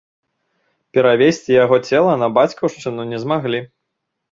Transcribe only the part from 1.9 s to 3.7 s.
цела на бацькаўшчыну не змаглі.